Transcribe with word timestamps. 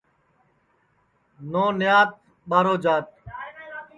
نو 1.51 1.63
نیات 1.79 2.09
ٻارو 2.49 2.75
جات 2.83 3.07